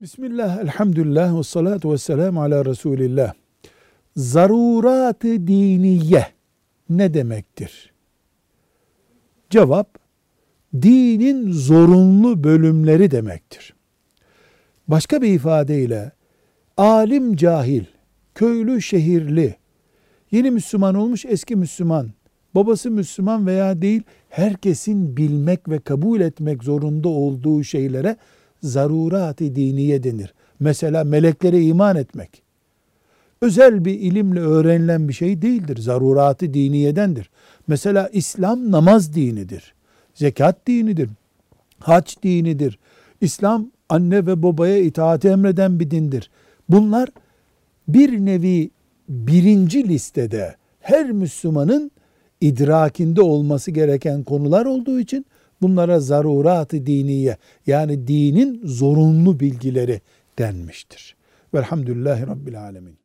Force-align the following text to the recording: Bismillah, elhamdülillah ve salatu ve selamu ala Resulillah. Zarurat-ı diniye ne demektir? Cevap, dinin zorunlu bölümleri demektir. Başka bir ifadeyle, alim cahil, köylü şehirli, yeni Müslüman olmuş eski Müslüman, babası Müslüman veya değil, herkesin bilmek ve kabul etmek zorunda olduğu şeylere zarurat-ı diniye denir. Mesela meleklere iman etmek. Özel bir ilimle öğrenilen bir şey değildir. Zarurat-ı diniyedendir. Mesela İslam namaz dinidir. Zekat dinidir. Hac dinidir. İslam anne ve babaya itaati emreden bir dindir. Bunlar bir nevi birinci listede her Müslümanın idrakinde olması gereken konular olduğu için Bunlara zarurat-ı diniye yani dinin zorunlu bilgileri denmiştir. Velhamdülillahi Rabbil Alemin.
Bismillah, 0.00 0.58
elhamdülillah 0.58 1.38
ve 1.38 1.42
salatu 1.42 1.92
ve 1.92 1.98
selamu 1.98 2.42
ala 2.42 2.64
Resulillah. 2.64 3.32
Zarurat-ı 4.16 5.46
diniye 5.46 6.26
ne 6.90 7.14
demektir? 7.14 7.92
Cevap, 9.50 9.98
dinin 10.74 11.52
zorunlu 11.52 12.44
bölümleri 12.44 13.10
demektir. 13.10 13.74
Başka 14.88 15.22
bir 15.22 15.28
ifadeyle, 15.28 16.12
alim 16.76 17.36
cahil, 17.36 17.84
köylü 18.34 18.82
şehirli, 18.82 19.56
yeni 20.30 20.50
Müslüman 20.50 20.94
olmuş 20.94 21.24
eski 21.24 21.56
Müslüman, 21.56 22.10
babası 22.54 22.90
Müslüman 22.90 23.46
veya 23.46 23.82
değil, 23.82 24.02
herkesin 24.28 25.16
bilmek 25.16 25.68
ve 25.68 25.78
kabul 25.78 26.20
etmek 26.20 26.64
zorunda 26.64 27.08
olduğu 27.08 27.64
şeylere 27.64 28.16
zarurat-ı 28.62 29.56
diniye 29.56 30.02
denir. 30.02 30.34
Mesela 30.60 31.04
meleklere 31.04 31.62
iman 31.62 31.96
etmek. 31.96 32.42
Özel 33.40 33.84
bir 33.84 34.00
ilimle 34.00 34.40
öğrenilen 34.40 35.08
bir 35.08 35.12
şey 35.12 35.42
değildir. 35.42 35.76
Zarurat-ı 35.76 36.54
diniyedendir. 36.54 37.30
Mesela 37.66 38.08
İslam 38.12 38.70
namaz 38.70 39.14
dinidir. 39.14 39.74
Zekat 40.14 40.66
dinidir. 40.66 41.10
Hac 41.78 42.14
dinidir. 42.22 42.78
İslam 43.20 43.70
anne 43.88 44.26
ve 44.26 44.42
babaya 44.42 44.78
itaati 44.78 45.28
emreden 45.28 45.80
bir 45.80 45.90
dindir. 45.90 46.30
Bunlar 46.68 47.08
bir 47.88 48.26
nevi 48.26 48.70
birinci 49.08 49.88
listede 49.88 50.56
her 50.80 51.10
Müslümanın 51.10 51.90
idrakinde 52.40 53.22
olması 53.22 53.70
gereken 53.70 54.22
konular 54.22 54.66
olduğu 54.66 55.00
için 55.00 55.26
Bunlara 55.62 56.00
zarurat-ı 56.00 56.86
diniye 56.86 57.36
yani 57.66 58.08
dinin 58.08 58.60
zorunlu 58.64 59.40
bilgileri 59.40 60.00
denmiştir. 60.38 61.16
Velhamdülillahi 61.54 62.26
Rabbil 62.26 62.60
Alemin. 62.60 63.00